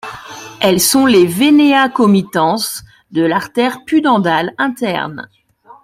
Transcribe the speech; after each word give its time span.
Elles 0.61 0.79
sont 0.79 1.05
les 1.05 1.27
venea 1.27 1.87
comitans 1.87 2.81
de 3.11 3.21
l'artère 3.21 3.85
pudendale 3.85 4.55
interne. 4.57 5.29